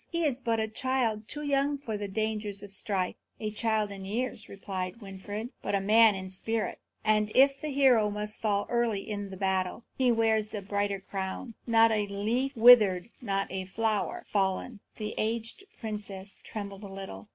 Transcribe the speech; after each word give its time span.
He 0.09 0.23
is 0.23 0.41
but 0.41 0.59
a 0.59 0.67
child, 0.67 1.27
too 1.27 1.43
young 1.43 1.77
for 1.77 1.95
the 1.95 2.07
dangers 2.07 2.63
of 2.63 2.73
strife." 2.73 3.13
"A 3.39 3.51
child 3.51 3.91
in 3.91 4.03
years," 4.03 4.49
replied 4.49 4.99
Winfried, 4.99 5.51
"but 5.61 5.75
a 5.75 5.79
man 5.79 6.15
in 6.15 6.31
spirit. 6.31 6.79
And 7.05 7.31
if 7.35 7.61
the 7.61 7.67
hero 7.69 8.09
must 8.09 8.41
fall 8.41 8.65
early 8.67 9.07
in 9.07 9.29
the 9.29 9.37
battle, 9.37 9.83
he 9.95 10.11
wears 10.11 10.49
the 10.49 10.63
brighter 10.63 11.01
crown, 11.01 11.53
not 11.67 11.91
a 11.91 12.07
leaf 12.07 12.55
withered, 12.57 13.09
not 13.21 13.51
a 13.51 13.65
flower 13.65 14.25
fallen." 14.27 14.79
The 14.95 15.13
aged 15.19 15.65
princess 15.79 16.39
trembled 16.43 16.81
a 16.83 16.87
little. 16.87 17.27